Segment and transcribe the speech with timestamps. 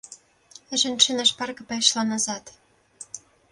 [0.83, 2.43] Жанчына шпарка пайшла назад.